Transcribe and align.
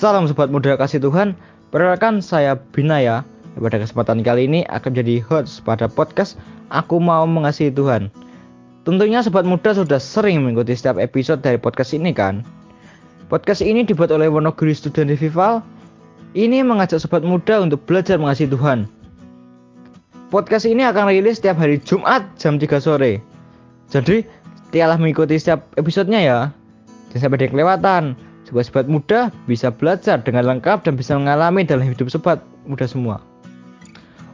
Salam 0.00 0.24
sobat 0.24 0.48
muda 0.48 0.80
kasih 0.80 0.96
Tuhan. 0.96 1.36
Perkenalkan 1.68 2.24
saya 2.24 2.56
Binaya. 2.72 3.20
Pada 3.52 3.76
kesempatan 3.76 4.24
kali 4.24 4.48
ini 4.48 4.64
akan 4.72 4.96
jadi 4.96 5.20
host 5.20 5.60
pada 5.60 5.92
podcast 5.92 6.40
Aku 6.72 6.96
Mau 6.96 7.28
Mengasihi 7.28 7.68
Tuhan. 7.68 8.08
Tentunya 8.88 9.20
sobat 9.20 9.44
muda 9.44 9.76
sudah 9.76 10.00
sering 10.00 10.40
mengikuti 10.40 10.72
setiap 10.72 10.96
episode 10.96 11.44
dari 11.44 11.60
podcast 11.60 11.92
ini 11.92 12.16
kan? 12.16 12.40
Podcast 13.28 13.60
ini 13.60 13.84
dibuat 13.84 14.08
oleh 14.08 14.32
Wonogiri 14.32 14.72
Student 14.72 15.12
Revival. 15.12 15.60
Ini 16.32 16.64
mengajak 16.64 17.04
sobat 17.04 17.20
muda 17.20 17.60
untuk 17.60 17.84
belajar 17.84 18.16
mengasihi 18.16 18.48
Tuhan. 18.48 18.88
Podcast 20.32 20.64
ini 20.64 20.80
akan 20.80 21.12
rilis 21.12 21.44
setiap 21.44 21.60
hari 21.60 21.76
Jumat 21.76 22.24
jam 22.40 22.56
3 22.56 22.80
sore. 22.80 23.20
Jadi, 23.92 24.24
tialah 24.72 24.96
mengikuti 24.96 25.36
setiap 25.36 25.60
episodenya 25.76 26.20
ya. 26.24 26.38
Jangan 27.12 27.20
sampai 27.28 27.36
ada 27.36 27.52
kelewatan. 27.52 28.29
Supaya 28.50 28.66
sobat 28.66 28.86
muda 28.90 29.20
bisa 29.46 29.70
belajar 29.70 30.18
dengan 30.26 30.42
lengkap 30.50 30.82
dan 30.82 30.98
bisa 30.98 31.14
mengalami 31.14 31.62
dalam 31.62 31.86
hidup 31.86 32.10
sobat 32.10 32.42
muda 32.66 32.82
semua. 32.82 33.22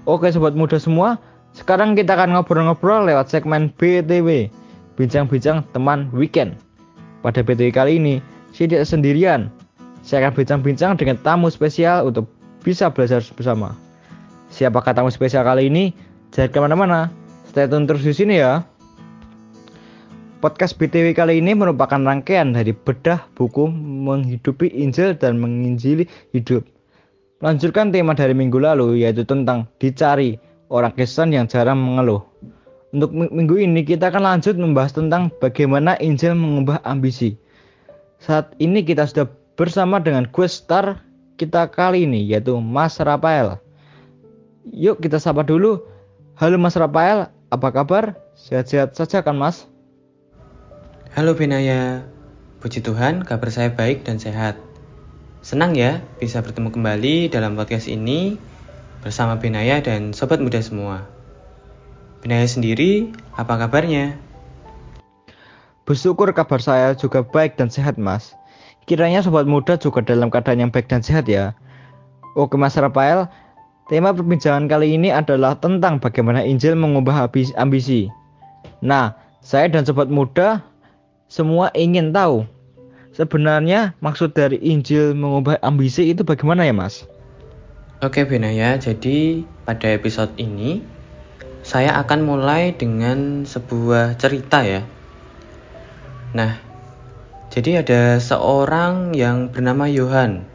Oke 0.08 0.32
sobat 0.32 0.56
muda 0.56 0.80
semua, 0.80 1.20
sekarang 1.52 1.92
kita 1.92 2.16
akan 2.16 2.32
ngobrol-ngobrol 2.32 3.04
lewat 3.04 3.28
segmen 3.28 3.68
BTW, 3.76 4.48
bincang-bincang 4.96 5.60
teman 5.76 6.08
weekend. 6.16 6.56
Pada 7.20 7.44
BTW 7.44 7.68
kali 7.76 8.00
ini, 8.00 8.24
saya 8.56 8.72
tidak 8.72 8.88
sendirian. 8.88 9.52
Saya 10.00 10.24
akan 10.24 10.32
bincang-bincang 10.32 10.96
dengan 10.96 11.20
tamu 11.20 11.52
spesial 11.52 12.08
untuk 12.08 12.24
bisa 12.64 12.88
belajar 12.88 13.20
bersama. 13.36 13.76
Siapakah 14.48 14.96
tamu 14.96 15.12
spesial 15.12 15.44
kali 15.44 15.68
ini? 15.68 15.92
Jangan 16.32 16.48
ke 16.54 16.58
mana-mana, 16.64 17.01
stay 17.52 17.68
tune 17.68 17.84
terus 17.84 18.01
di 18.01 18.16
sini 18.16 18.40
ya. 18.40 18.64
Podcast 20.37 20.76
BTW 20.76 21.16
kali 21.16 21.40
ini 21.40 21.56
merupakan 21.56 21.96
rangkaian 21.96 22.52
dari 22.52 22.76
bedah 22.76 23.24
buku 23.32 23.73
menghidupi 23.73 24.68
Injil 24.68 25.16
dan 25.16 25.40
menginjili 25.40 26.04
hidup. 26.37 26.60
Melanjutkan 27.40 27.88
tema 27.88 28.12
dari 28.12 28.37
minggu 28.37 28.60
lalu 28.60 29.01
yaitu 29.01 29.24
tentang 29.24 29.64
dicari 29.80 30.37
orang 30.68 30.92
Kristen 30.92 31.32
yang 31.32 31.48
jarang 31.48 31.80
mengeluh. 31.80 32.20
Untuk 32.92 33.16
minggu 33.16 33.57
ini 33.64 33.80
kita 33.80 34.12
akan 34.12 34.29
lanjut 34.29 34.60
membahas 34.60 34.92
tentang 34.92 35.32
bagaimana 35.40 35.96
Injil 36.04 36.37
mengubah 36.37 36.84
ambisi. 36.84 37.40
Saat 38.20 38.52
ini 38.60 38.84
kita 38.84 39.09
sudah 39.09 39.32
bersama 39.57 40.04
dengan 40.04 40.29
quest 40.29 40.68
star 40.68 41.01
kita 41.40 41.64
kali 41.73 42.04
ini 42.04 42.20
yaitu 42.20 42.60
Mas 42.60 43.01
Rafael. 43.01 43.57
Yuk 44.68 45.01
kita 45.01 45.16
sapa 45.16 45.48
dulu. 45.48 45.80
Halo 46.37 46.60
Mas 46.60 46.76
Rafael, 46.76 47.32
apa 47.48 47.68
kabar? 47.73 48.20
Sehat-sehat 48.37 48.92
saja 48.92 49.24
kan 49.24 49.40
Mas? 49.40 49.64
Halo 51.16 51.32
Benaya, 51.32 52.04
puji 52.60 52.84
Tuhan 52.84 53.24
kabar 53.24 53.48
saya 53.48 53.72
baik 53.72 54.04
dan 54.04 54.20
sehat. 54.20 54.60
Senang 55.40 55.73
ya 55.73 56.04
bisa 56.20 56.45
bertemu 56.45 56.68
kembali 56.68 57.32
dalam 57.32 57.56
podcast 57.56 57.88
ini 57.88 58.36
bersama 59.00 59.40
Benaya 59.40 59.80
dan 59.80 60.12
sobat 60.12 60.45
muda 60.45 60.60
semua. 60.60 61.08
Benaya 62.20 62.45
sendiri, 62.45 63.16
apa 63.32 63.56
kabarnya? 63.56 64.20
Bersyukur 65.88 66.36
kabar 66.36 66.60
saya 66.60 66.92
juga 66.92 67.25
baik 67.25 67.56
dan 67.56 67.72
sehat 67.72 67.97
mas. 67.97 68.36
Kiranya 68.84 69.25
sobat 69.25 69.48
muda 69.48 69.80
juga 69.80 70.04
dalam 70.04 70.28
keadaan 70.28 70.69
yang 70.69 70.69
baik 70.69 70.84
dan 70.84 71.00
sehat 71.00 71.32
ya. 71.32 71.56
Oke 72.36 72.60
Mas 72.60 72.76
Rafael, 72.76 73.25
tema 73.88 74.12
perbincangan 74.12 74.69
kali 74.69 75.00
ini 75.00 75.08
adalah 75.16 75.56
tentang 75.56 75.97
bagaimana 75.97 76.44
Injil 76.44 76.76
mengubah 76.76 77.25
ambisi. 77.56 78.12
Nah, 78.84 79.16
saya 79.41 79.72
dan 79.72 79.88
sobat 79.88 80.12
muda 80.12 80.75
semua 81.26 81.75
ingin 81.75 82.14
tahu 82.14 82.47
sebenarnya 83.10 83.98
maksud 83.98 84.31
dari 84.31 84.62
Injil 84.62 85.10
mengubah 85.19 85.59
ambisi 85.59 86.14
itu 86.14 86.22
bagaimana 86.22 86.62
ya 86.62 86.70
Mas? 86.70 87.03
Oke 87.98 88.22
Benaya, 88.28 88.78
jadi 88.78 89.42
pada 89.66 89.91
episode 89.91 90.31
ini 90.38 90.84
saya 91.66 91.98
akan 91.98 92.20
mulai 92.22 92.76
dengan 92.76 93.42
sebuah 93.42 94.15
cerita 94.20 94.62
ya. 94.62 94.86
Nah, 96.36 96.60
jadi 97.50 97.82
ada 97.82 98.22
seorang 98.22 99.16
yang 99.16 99.50
bernama 99.50 99.91
Yohan. 99.91 100.47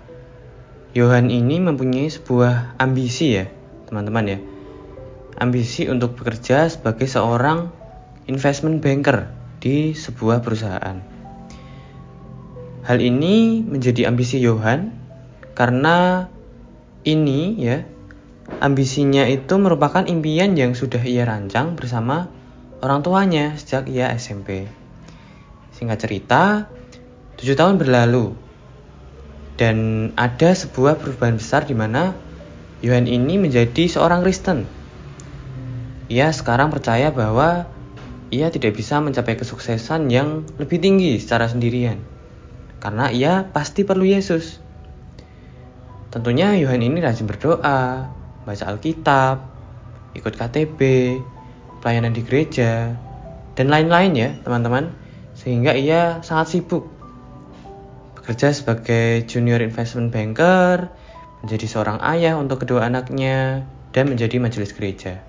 Yohan 0.95 1.33
ini 1.33 1.59
mempunyai 1.59 2.07
sebuah 2.07 2.79
ambisi 2.79 3.41
ya, 3.41 3.49
teman-teman 3.89 4.37
ya. 4.37 4.39
Ambisi 5.35 5.89
untuk 5.89 6.15
bekerja 6.15 6.69
sebagai 6.69 7.09
seorang 7.09 7.73
investment 8.29 8.79
banker 8.79 9.40
di 9.61 9.93
sebuah 9.93 10.41
perusahaan. 10.41 10.97
Hal 12.81 12.97
ini 12.97 13.61
menjadi 13.61 14.09
ambisi 14.09 14.41
Johan 14.41 14.89
karena 15.53 16.25
ini 17.05 17.61
ya 17.61 17.85
ambisinya 18.57 19.29
itu 19.29 19.61
merupakan 19.61 20.01
impian 20.09 20.57
yang 20.57 20.73
sudah 20.73 20.99
ia 21.05 21.29
rancang 21.29 21.77
bersama 21.77 22.27
orang 22.81 23.05
tuanya 23.05 23.53
sejak 23.53 23.85
ia 23.85 24.09
SMP. 24.17 24.65
Singkat 25.77 25.97
cerita, 26.01 26.43
tujuh 27.37 27.53
tahun 27.53 27.77
berlalu 27.77 28.33
dan 29.61 30.09
ada 30.17 30.57
sebuah 30.57 30.97
perubahan 30.97 31.37
besar 31.37 31.69
di 31.69 31.77
mana 31.77 32.17
Yohan 32.81 33.05
ini 33.05 33.37
menjadi 33.37 33.85
seorang 33.85 34.25
Kristen. 34.25 34.65
Ia 36.09 36.33
sekarang 36.33 36.73
percaya 36.73 37.13
bahwa 37.13 37.69
ia 38.31 38.47
tidak 38.47 38.79
bisa 38.79 39.03
mencapai 39.03 39.35
kesuksesan 39.35 40.07
yang 40.07 40.47
lebih 40.55 40.79
tinggi 40.79 41.19
secara 41.19 41.51
sendirian. 41.51 41.99
Karena 42.79 43.11
ia 43.11 43.45
pasti 43.51 43.83
perlu 43.83 44.07
Yesus. 44.07 44.57
Tentunya 46.09 46.55
Yohan 46.55 46.81
ini 46.81 47.03
rajin 47.03 47.27
berdoa, 47.27 48.07
baca 48.47 48.63
Alkitab, 48.71 49.37
ikut 50.15 50.33
KTB, 50.33 50.79
pelayanan 51.83 52.15
di 52.15 52.23
gereja, 52.23 52.95
dan 53.53 53.67
lain-lain 53.67 54.11
ya 54.15 54.29
teman-teman. 54.47 54.95
Sehingga 55.35 55.75
ia 55.75 56.23
sangat 56.23 56.55
sibuk 56.55 56.87
bekerja 58.15 58.55
sebagai 58.55 59.27
junior 59.27 59.59
investment 59.59 60.13
banker, 60.13 60.87
menjadi 61.43 61.65
seorang 61.67 61.99
ayah 62.05 62.39
untuk 62.39 62.63
kedua 62.63 62.87
anaknya, 62.87 63.65
dan 63.91 64.07
menjadi 64.07 64.39
majelis 64.39 64.71
gereja. 64.71 65.19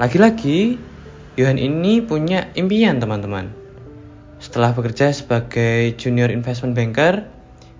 Lagi-lagi, 0.00 0.89
Yohan 1.40 1.56
ini 1.56 2.04
punya 2.04 2.52
impian 2.52 3.00
teman-teman. 3.00 3.48
Setelah 4.44 4.76
bekerja 4.76 5.08
sebagai 5.08 5.96
junior 5.96 6.28
investment 6.28 6.76
banker 6.76 7.24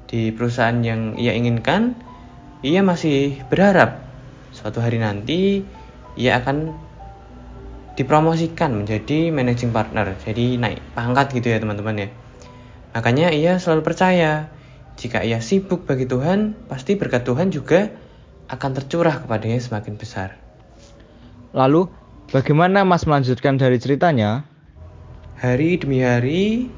di 0.08 0.32
perusahaan 0.32 0.80
yang 0.80 1.20
ia 1.20 1.36
inginkan, 1.36 1.92
ia 2.64 2.80
masih 2.80 3.36
berharap 3.52 4.00
suatu 4.56 4.80
hari 4.80 4.96
nanti 4.96 5.60
ia 6.16 6.40
akan 6.40 6.72
dipromosikan 8.00 8.80
menjadi 8.80 9.28
managing 9.28 9.76
partner, 9.76 10.16
jadi 10.24 10.56
naik 10.56 10.80
pangkat 10.96 11.36
gitu 11.36 11.52
ya 11.52 11.60
teman-teman 11.60 12.00
ya. 12.00 12.08
Makanya 12.96 13.28
ia 13.28 13.60
selalu 13.60 13.84
percaya 13.84 14.48
jika 14.96 15.20
ia 15.20 15.44
sibuk 15.44 15.84
bagi 15.84 16.08
Tuhan, 16.08 16.56
pasti 16.64 16.96
berkat 16.96 17.28
Tuhan 17.28 17.52
juga 17.52 17.92
akan 18.48 18.70
tercurah 18.72 19.20
kepadanya 19.20 19.60
semakin 19.60 20.00
besar. 20.00 20.40
Lalu 21.52 21.99
Bagaimana 22.30 22.86
Mas 22.86 23.10
melanjutkan 23.10 23.58
dari 23.58 23.82
ceritanya? 23.82 24.46
Hari 25.42 25.82
demi 25.82 25.98
hari, 25.98 26.70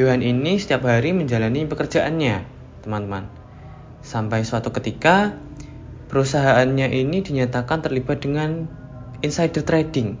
Yohan 0.00 0.24
ini 0.24 0.56
setiap 0.56 0.88
hari 0.88 1.12
menjalani 1.12 1.68
pekerjaannya, 1.68 2.40
teman-teman. 2.80 3.28
Sampai 4.00 4.48
suatu 4.48 4.72
ketika, 4.72 5.36
perusahaannya 6.08 6.88
ini 6.88 7.20
dinyatakan 7.20 7.84
terlibat 7.84 8.24
dengan 8.24 8.64
insider 9.20 9.60
trading. 9.60 10.16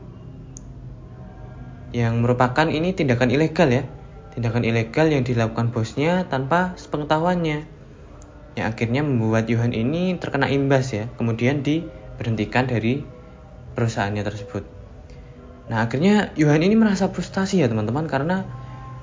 Yang 1.96 2.14
merupakan 2.20 2.68
ini 2.68 2.92
tindakan 2.92 3.32
ilegal 3.32 3.72
ya. 3.72 3.88
Tindakan 4.36 4.68
ilegal 4.68 5.08
yang 5.08 5.24
dilakukan 5.24 5.72
bosnya 5.72 6.28
tanpa 6.28 6.76
sepengetahuannya. 6.76 7.64
Yang 8.52 8.66
akhirnya 8.68 9.00
membuat 9.00 9.48
Yohan 9.48 9.72
ini 9.72 10.20
terkena 10.20 10.52
imbas 10.52 10.92
ya, 10.92 11.08
kemudian 11.16 11.64
diberhentikan 11.64 12.68
dari 12.68 13.00
perusahaannya 13.72 14.20
tersebut. 14.20 14.73
Nah 15.68 15.88
akhirnya 15.88 16.34
Yohan 16.36 16.60
ini 16.60 16.76
merasa 16.76 17.08
frustasi 17.08 17.64
ya 17.64 17.70
teman-teman 17.70 18.04
karena 18.04 18.44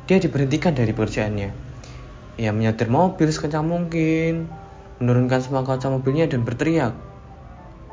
dia 0.05 0.21
diberhentikan 0.21 0.77
dari 0.77 0.93
pekerjaannya. 0.93 1.49
Ia 2.37 2.51
menyetir 2.53 2.89
mobil 2.89 3.29
sekencang 3.29 3.65
mungkin, 3.65 4.49
menurunkan 5.01 5.41
semua 5.41 5.65
kaca 5.65 5.89
mobilnya 5.89 6.29
dan 6.29 6.45
berteriak. 6.45 6.93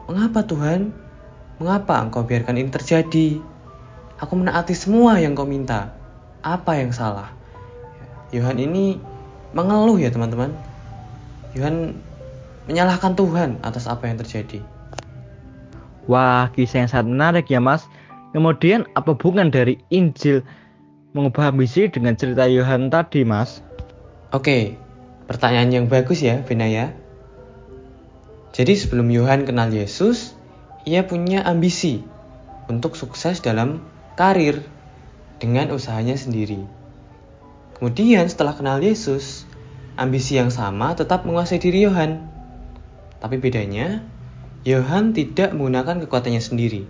Mengapa 0.09 0.45
Tuhan? 0.45 0.93
Mengapa 1.59 2.01
engkau 2.01 2.23
biarkan 2.23 2.57
ini 2.61 2.71
terjadi? 2.71 3.41
Aku 4.21 4.35
menaati 4.39 4.75
semua 4.77 5.19
yang 5.19 5.35
kau 5.35 5.49
minta. 5.49 5.95
Apa 6.45 6.79
yang 6.79 6.95
salah? 6.95 7.35
Yohan 8.31 8.61
ini 8.61 9.01
mengeluh 9.57 9.97
ya 9.97 10.13
teman-teman. 10.13 10.53
Yohan 11.57 11.97
menyalahkan 12.69 13.17
Tuhan 13.17 13.59
atas 13.65 13.89
apa 13.89 14.07
yang 14.07 14.21
terjadi. 14.21 14.61
Wah, 16.09 16.49
kisah 16.53 16.85
yang 16.85 16.91
sangat 16.93 17.09
menarik 17.09 17.47
ya 17.49 17.61
mas. 17.61 17.85
Kemudian 18.33 18.85
apa 18.93 19.17
hubungan 19.17 19.49
dari 19.49 19.81
Injil 19.89 20.45
mengubah 21.17 21.51
ambisi 21.53 21.89
dengan 21.89 22.15
cerita 22.15 22.45
Yohan 22.45 22.93
tadi 22.93 23.25
mas? 23.25 23.65
Oke, 24.29 24.77
Pertanyaan 25.29 25.69
yang 25.69 25.87
bagus 25.93 26.25
ya, 26.25 26.41
Benaya. 26.41 26.97
Jadi 28.57 28.73
sebelum 28.81 29.13
Yohan 29.13 29.45
kenal 29.45 29.69
Yesus, 29.69 30.33
ia 30.89 31.05
punya 31.05 31.45
ambisi 31.45 32.01
untuk 32.65 32.97
sukses 32.97 33.45
dalam 33.45 33.85
karir 34.17 34.65
dengan 35.37 35.69
usahanya 35.69 36.17
sendiri. 36.17 36.65
Kemudian 37.77 38.25
setelah 38.25 38.57
kenal 38.57 38.81
Yesus, 38.81 39.45
ambisi 40.01 40.41
yang 40.41 40.49
sama 40.49 40.97
tetap 40.97 41.29
menguasai 41.29 41.61
diri 41.61 41.85
Yohan. 41.85 42.25
Tapi 43.21 43.37
bedanya, 43.37 44.01
Yohan 44.65 45.13
tidak 45.13 45.53
menggunakan 45.53 46.09
kekuatannya 46.09 46.41
sendiri, 46.41 46.89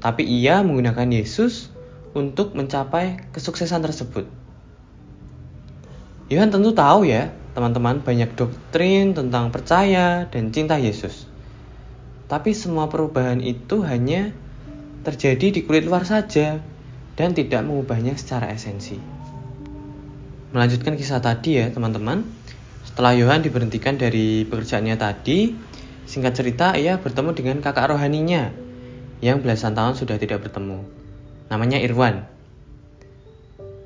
tapi 0.00 0.24
ia 0.24 0.64
menggunakan 0.64 1.06
Yesus 1.12 1.68
untuk 2.16 2.56
mencapai 2.56 3.30
kesuksesan 3.30 3.84
tersebut. 3.84 4.26
Yohan 6.32 6.48
tentu 6.48 6.72
tahu 6.72 7.04
ya, 7.06 7.30
teman-teman 7.52 8.00
banyak 8.00 8.32
doktrin 8.34 9.12
tentang 9.12 9.52
percaya 9.52 10.24
dan 10.32 10.50
cinta 10.50 10.80
Yesus. 10.80 11.28
Tapi 12.30 12.56
semua 12.56 12.88
perubahan 12.88 13.42
itu 13.44 13.82
hanya 13.84 14.32
terjadi 15.04 15.52
di 15.52 15.60
kulit 15.66 15.84
luar 15.84 16.06
saja 16.06 16.62
dan 17.18 17.34
tidak 17.34 17.66
mengubahnya 17.66 18.14
secara 18.16 18.54
esensi. 18.54 18.96
Melanjutkan 20.54 20.96
kisah 20.96 21.20
tadi 21.20 21.60
ya 21.60 21.68
teman-teman. 21.70 22.24
Setelah 22.86 23.14
Yohan 23.14 23.42
diberhentikan 23.44 23.98
dari 24.00 24.46
pekerjaannya 24.48 24.96
tadi, 24.98 25.54
singkat 26.08 26.34
cerita 26.34 26.74
ia 26.74 26.98
bertemu 26.98 27.30
dengan 27.36 27.56
kakak 27.62 27.92
rohaninya 27.94 28.69
yang 29.20 29.44
belasan 29.44 29.76
tahun 29.76 29.96
sudah 29.96 30.16
tidak 30.16 30.44
bertemu. 30.44 30.84
Namanya 31.52 31.80
Irwan. 31.80 32.24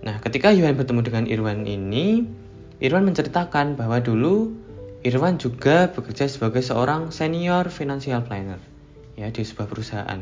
Nah, 0.05 0.21
ketika 0.23 0.55
Yohan 0.55 0.79
bertemu 0.79 1.01
dengan 1.03 1.25
Irwan 1.27 1.67
ini, 1.67 2.27
Irwan 2.79 3.07
menceritakan 3.07 3.75
bahwa 3.79 3.99
dulu 4.03 4.55
Irwan 5.05 5.37
juga 5.37 5.93
bekerja 5.93 6.31
sebagai 6.31 6.65
seorang 6.65 7.13
senior 7.13 7.69
financial 7.69 8.25
planner 8.25 8.57
ya 9.21 9.29
di 9.31 9.43
sebuah 9.45 9.69
perusahaan. 9.69 10.21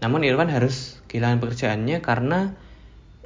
Namun 0.00 0.24
Irwan 0.24 0.48
harus 0.48 1.02
kehilangan 1.10 1.42
pekerjaannya 1.42 1.98
karena 2.00 2.54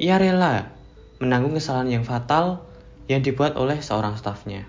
ia 0.00 0.18
rela 0.18 0.74
menanggung 1.22 1.54
kesalahan 1.54 2.00
yang 2.00 2.04
fatal 2.04 2.66
yang 3.06 3.22
dibuat 3.22 3.54
oleh 3.54 3.78
seorang 3.78 4.18
stafnya. 4.18 4.66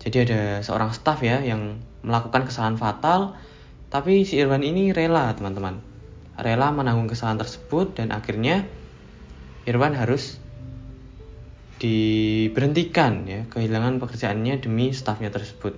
Jadi 0.00 0.16
ada 0.24 0.40
seorang 0.64 0.90
staf 0.96 1.20
ya 1.20 1.44
yang 1.44 1.78
melakukan 2.00 2.48
kesalahan 2.48 2.80
fatal, 2.80 3.36
tapi 3.90 4.22
si 4.22 4.38
Irwan 4.38 4.62
ini 4.62 4.94
rela 4.94 5.34
teman-teman, 5.34 5.82
rela 6.38 6.70
menanggung 6.70 7.10
kesalahan 7.10 7.42
tersebut 7.42 7.98
dan 7.98 8.14
akhirnya 8.14 8.62
Irwan 9.66 9.98
harus 9.98 10.38
diberhentikan 11.82 13.24
ya 13.26 13.40
kehilangan 13.50 13.98
pekerjaannya 13.98 14.62
demi 14.62 14.94
stafnya 14.94 15.34
tersebut. 15.34 15.74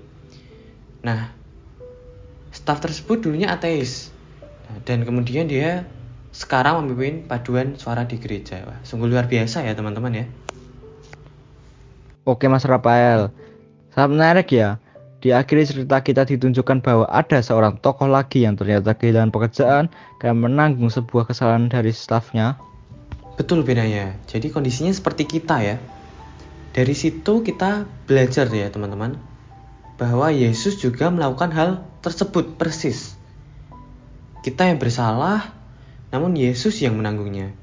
Nah, 1.00 1.32
staf 2.52 2.84
tersebut 2.84 3.24
dulunya 3.24 3.48
ateis 3.48 4.12
nah, 4.68 4.76
dan 4.84 5.08
kemudian 5.08 5.48
dia 5.48 5.88
sekarang 6.36 6.84
memimpin 6.84 7.24
paduan 7.24 7.80
suara 7.80 8.04
di 8.04 8.20
gereja. 8.20 8.60
Wah, 8.68 8.76
sungguh 8.84 9.08
luar 9.08 9.24
biasa 9.24 9.64
ya 9.64 9.72
teman-teman 9.72 10.12
ya. 10.12 10.26
Oke 12.28 12.46
Mas 12.46 12.68
Rafael, 12.68 13.32
sangat 13.96 14.10
menarik 14.12 14.48
ya. 14.52 14.78
Di 15.22 15.30
akhir 15.30 15.70
cerita 15.70 16.02
kita 16.02 16.26
ditunjukkan 16.26 16.82
bahwa 16.82 17.06
ada 17.06 17.38
seorang 17.38 17.78
tokoh 17.78 18.10
lagi 18.10 18.42
yang 18.42 18.58
ternyata 18.58 18.98
kehilangan 18.98 19.30
pekerjaan 19.30 19.86
karena 20.18 20.34
menanggung 20.34 20.90
sebuah 20.90 21.30
kesalahan 21.30 21.70
dari 21.70 21.94
stafnya 21.94 22.58
Betul 23.32 23.64
bedanya. 23.64 24.12
Jadi 24.28 24.52
kondisinya 24.52 24.92
seperti 24.92 25.24
kita 25.24 25.64
ya. 25.64 25.76
Dari 26.72 26.94
situ 26.96 27.40
kita 27.44 27.88
belajar 28.04 28.48
ya 28.48 28.68
teman-teman 28.68 29.16
bahwa 29.96 30.28
Yesus 30.32 30.80
juga 30.80 31.08
melakukan 31.08 31.50
hal 31.52 31.70
tersebut 32.04 32.60
persis. 32.60 33.16
Kita 34.42 34.68
yang 34.68 34.82
bersalah, 34.82 35.54
namun 36.10 36.36
Yesus 36.36 36.80
yang 36.82 36.98
menanggungnya. 36.98 37.54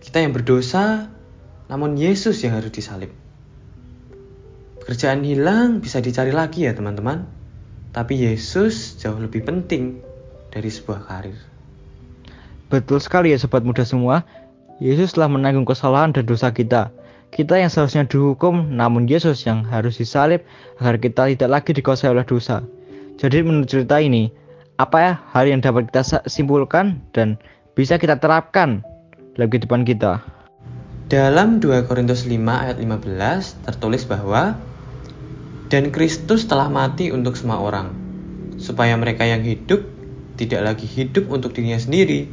Kita 0.00 0.22
yang 0.22 0.32
berdosa, 0.32 1.10
namun 1.66 1.96
Yesus 1.98 2.40
yang 2.44 2.56
harus 2.56 2.70
disalib. 2.70 3.23
Pekerjaan 4.84 5.24
hilang 5.24 5.80
bisa 5.80 6.04
dicari 6.04 6.28
lagi 6.28 6.68
ya 6.68 6.76
teman-teman. 6.76 7.24
Tapi 7.96 8.20
Yesus 8.28 9.00
jauh 9.00 9.16
lebih 9.16 9.40
penting 9.40 10.04
dari 10.52 10.68
sebuah 10.68 11.08
karir. 11.08 11.40
Betul 12.68 13.00
sekali 13.00 13.32
ya 13.32 13.40
sobat 13.40 13.64
muda 13.64 13.80
semua. 13.88 14.28
Yesus 14.84 15.16
telah 15.16 15.32
menanggung 15.32 15.64
kesalahan 15.64 16.12
dan 16.12 16.28
dosa 16.28 16.52
kita. 16.52 16.92
Kita 17.32 17.56
yang 17.56 17.72
seharusnya 17.72 18.04
dihukum, 18.04 18.76
namun 18.76 19.08
Yesus 19.08 19.48
yang 19.48 19.64
harus 19.64 19.96
disalib 19.96 20.44
agar 20.76 21.00
kita 21.00 21.32
tidak 21.32 21.48
lagi 21.48 21.72
dikuasai 21.72 22.12
oleh 22.12 22.28
dosa. 22.28 22.60
Jadi 23.16 23.40
menurut 23.40 23.72
cerita 23.72 24.04
ini, 24.04 24.28
apa 24.76 24.96
ya 25.00 25.12
hal 25.32 25.48
yang 25.48 25.64
dapat 25.64 25.88
kita 25.88 26.28
simpulkan 26.28 27.00
dan 27.16 27.40
bisa 27.72 27.96
kita 27.96 28.20
terapkan 28.20 28.84
dalam 29.32 29.48
kehidupan 29.48 29.88
kita? 29.88 30.20
Dalam 31.08 31.56
2 31.56 31.88
Korintus 31.88 32.28
5 32.28 32.36
ayat 32.36 32.76
15 32.76 33.64
tertulis 33.64 34.04
bahwa 34.04 34.60
dan 35.72 35.88
Kristus 35.88 36.44
telah 36.44 36.68
mati 36.68 37.08
untuk 37.08 37.40
semua 37.40 37.60
orang, 37.60 37.92
supaya 38.60 38.92
mereka 39.00 39.24
yang 39.24 39.40
hidup 39.40 39.80
tidak 40.34 40.60
lagi 40.66 40.84
hidup 40.84 41.30
untuk 41.30 41.54
dirinya 41.54 41.78
sendiri, 41.78 42.26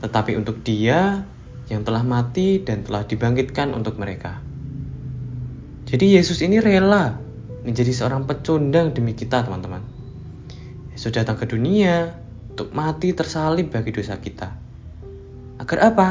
tetapi 0.00 0.38
untuk 0.38 0.62
Dia 0.62 1.26
yang 1.70 1.82
telah 1.86 2.02
mati 2.02 2.62
dan 2.62 2.82
telah 2.82 3.06
dibangkitkan 3.06 3.70
untuk 3.74 3.98
mereka. 3.98 4.42
Jadi 5.90 6.18
Yesus 6.18 6.38
ini 6.42 6.62
rela 6.62 7.18
menjadi 7.66 7.90
seorang 7.90 8.24
pecundang 8.24 8.94
demi 8.94 9.14
kita 9.18 9.42
teman-teman. 9.42 9.82
Yesus 10.94 11.10
datang 11.10 11.38
ke 11.38 11.46
dunia 11.50 12.14
untuk 12.54 12.70
mati 12.74 13.10
tersalib 13.14 13.74
bagi 13.74 13.90
dosa 13.90 14.18
kita. 14.18 14.48
Agar 15.58 15.78
apa? 15.92 16.08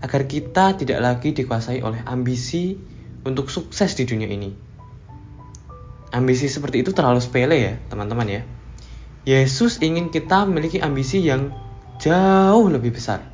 Agar 0.00 0.24
kita 0.24 0.78
tidak 0.78 0.98
lagi 1.02 1.36
dikuasai 1.36 1.84
oleh 1.84 2.00
ambisi 2.06 2.78
untuk 3.26 3.52
sukses 3.52 3.92
di 3.98 4.08
dunia 4.08 4.30
ini. 4.30 4.69
Ambisi 6.10 6.50
seperti 6.50 6.82
itu 6.82 6.90
terlalu 6.90 7.22
sepele 7.22 7.56
ya 7.56 7.74
teman-teman 7.86 8.26
ya. 8.26 8.42
Yesus 9.28 9.78
ingin 9.84 10.10
kita 10.10 10.48
memiliki 10.48 10.82
ambisi 10.82 11.22
yang 11.22 11.54
jauh 12.00 12.66
lebih 12.72 12.96
besar 12.96 13.30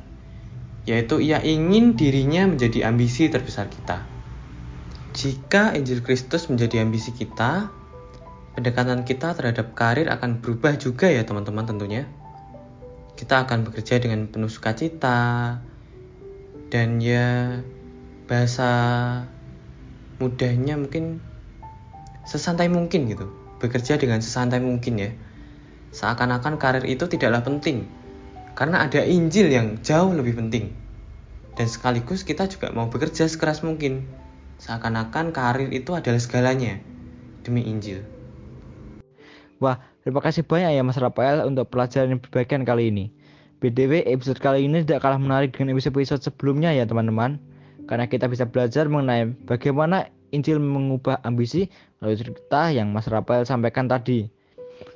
yaitu 0.87 1.19
ia 1.19 1.43
ingin 1.43 1.99
dirinya 1.99 2.47
menjadi 2.47 2.87
ambisi 2.87 3.27
terbesar 3.27 3.67
kita. 3.67 4.07
Jika 5.11 5.75
Injil 5.75 5.99
Kristus 5.99 6.47
menjadi 6.47 6.79
ambisi 6.79 7.11
kita, 7.11 7.67
pendekatan 8.55 9.03
kita 9.03 9.35
terhadap 9.35 9.75
karir 9.75 10.07
akan 10.07 10.39
berubah 10.39 10.79
juga 10.79 11.11
ya 11.11 11.27
teman-teman 11.27 11.67
tentunya. 11.67 12.07
Kita 13.19 13.43
akan 13.43 13.67
bekerja 13.67 13.99
dengan 13.99 14.31
penuh 14.31 14.47
sukacita 14.47 15.59
dan 16.71 17.03
ya 17.03 17.59
bahasa 18.31 18.71
mudahnya 20.23 20.79
mungkin 20.79 21.19
sesantai 22.27 22.67
mungkin 22.67 23.07
gitu. 23.07 23.31
Bekerja 23.63 23.97
dengan 23.97 24.19
sesantai 24.21 24.59
mungkin 24.59 24.99
ya. 24.99 25.09
Seakan-akan 25.95 26.59
karir 26.59 26.85
itu 26.85 27.07
tidaklah 27.07 27.41
penting, 27.41 27.87
karena 28.53 28.85
ada 28.85 29.01
Injil 29.01 29.47
yang 29.49 29.79
jauh 29.81 30.11
lebih 30.11 30.35
penting. 30.35 30.75
Dan 31.57 31.65
sekaligus 31.65 32.21
kita 32.21 32.45
juga 32.45 32.69
mau 32.75 32.91
bekerja 32.91 33.25
sekeras 33.25 33.65
mungkin. 33.65 34.05
Seakan-akan 34.61 35.33
karir 35.33 35.71
itu 35.73 35.95
adalah 35.97 36.21
segalanya 36.21 36.77
demi 37.41 37.65
Injil. 37.65 38.03
Wah, 39.57 39.81
terima 40.05 40.21
kasih 40.21 40.45
banyak 40.45 40.77
ya 40.77 40.85
Mas 40.85 41.01
Rafael 41.01 41.41
untuk 41.49 41.65
pelajaran 41.73 42.13
yang 42.13 42.21
berbagian 42.21 42.61
kali 42.61 42.93
ini. 42.93 43.05
BDW 43.57 44.05
episode 44.05 44.37
kali 44.37 44.69
ini 44.69 44.85
tidak 44.85 45.01
kalah 45.01 45.17
menarik 45.17 45.49
dengan 45.49 45.73
episode-episode 45.73 46.21
sebelumnya 46.21 46.77
ya 46.77 46.85
teman-teman. 46.85 47.41
Karena 47.89 48.05
kita 48.05 48.29
bisa 48.29 48.45
belajar 48.45 48.85
mengenai 48.85 49.33
bagaimana 49.49 50.13
Injil 50.31 50.59
mengubah 50.59 51.23
ambisi 51.23 51.71
melalui 51.99 52.19
cerita 52.19 52.69
yang 52.71 52.91
Mas 52.91 53.07
Rafael 53.07 53.47
sampaikan 53.47 53.87
tadi. 53.87 54.27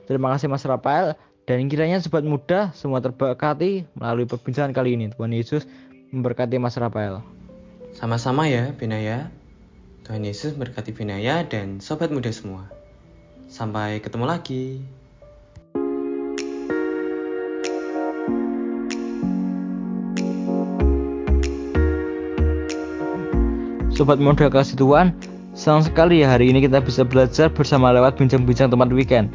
Terima 0.05 0.31
kasih 0.35 0.51
Mas 0.51 0.67
Rafael 0.67 1.15
dan 1.47 1.65
kiranya 1.71 1.97
sobat 2.03 2.21
muda 2.21 2.69
semua 2.77 3.01
terberkati 3.01 3.89
melalui 3.97 4.27
perbincangan 4.29 4.75
kali 4.75 4.99
ini. 4.99 5.09
Tuhan 5.09 5.33
Yesus 5.33 5.65
memberkati 6.11 6.59
Mas 6.61 6.77
Rafael. 6.77 7.23
Sama-sama 7.95 8.47
ya, 8.47 8.71
Binaya. 8.75 9.31
Tuhan 10.07 10.23
Yesus 10.23 10.55
memberkati 10.55 10.91
Binaya 10.95 11.43
dan 11.47 11.79
sobat 11.79 12.11
muda 12.11 12.29
semua. 12.31 12.67
Sampai 13.51 13.99
ketemu 13.99 14.25
lagi. 14.27 14.79
Sobat 24.01 24.17
muda 24.17 24.49
kasih 24.49 24.81
Tuhan, 24.81 25.13
senang 25.53 25.85
sekali 25.85 26.25
ya 26.25 26.33
hari 26.33 26.49
ini 26.49 26.65
kita 26.65 26.81
bisa 26.81 27.05
belajar 27.05 27.53
bersama 27.53 27.93
lewat 27.93 28.17
bincang-bincang 28.17 28.73
teman 28.73 28.89
weekend. 28.89 29.29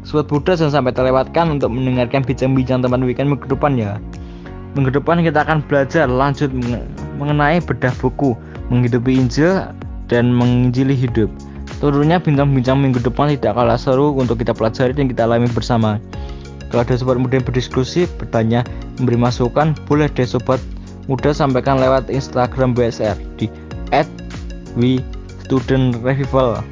Sobat 0.00 0.32
Buddha 0.32 0.56
jangan 0.56 0.80
sampai 0.80 0.96
terlewatkan 0.96 1.60
untuk 1.60 1.68
mendengarkan 1.68 2.24
bincang-bincang 2.24 2.80
teman 2.80 3.04
weekend 3.04 3.28
minggu 3.28 3.44
depan 3.44 3.76
ya. 3.76 4.00
Minggu 4.72 4.96
depan 4.96 5.20
kita 5.20 5.44
akan 5.44 5.60
belajar 5.60 6.08
lanjut 6.08 6.48
mengenai 7.20 7.60
bedah 7.60 7.92
buku, 8.00 8.32
menghidupi 8.72 9.12
Injil 9.12 9.76
dan 10.08 10.32
menginjili 10.32 10.96
hidup. 10.96 11.28
Tentunya 11.76 12.16
bincang-bincang 12.16 12.80
minggu 12.80 13.04
depan 13.04 13.36
tidak 13.36 13.60
kalah 13.60 13.76
seru 13.76 14.16
untuk 14.16 14.40
kita 14.40 14.56
pelajari 14.56 14.96
dan 14.96 15.12
kita 15.12 15.28
alami 15.28 15.52
bersama. 15.52 16.00
Kalau 16.72 16.80
ada 16.80 16.96
sobat 16.96 17.20
muda 17.20 17.36
yang 17.36 17.44
berdiskusi, 17.44 18.08
bertanya, 18.16 18.64
memberi 18.96 19.20
masukan, 19.20 19.76
boleh 19.84 20.08
deh 20.08 20.24
sobat 20.24 20.64
muda 21.12 21.36
sampaikan 21.36 21.76
lewat 21.76 22.08
Instagram 22.08 22.72
BSR 22.72 23.20
di 23.36 23.52
@we_student_revival. 24.78 26.62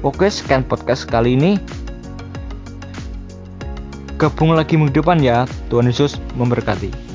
Oke, 0.00 0.26
sekian 0.32 0.64
podcast 0.64 1.04
kali 1.04 1.36
ini. 1.36 1.60
Gabung 4.20 4.52
lagi 4.56 4.76
minggu 4.76 5.00
depan 5.00 5.20
ya. 5.20 5.48
Tuhan 5.72 5.88
Yesus 5.88 6.20
memberkati. 6.36 7.09